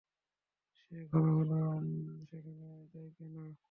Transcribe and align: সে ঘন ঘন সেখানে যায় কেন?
সে 0.75 0.97
ঘন 1.11 1.25
ঘন 1.39 1.51
সেখানে 2.25 2.67
যায় 2.93 3.09
কেন? 3.17 3.35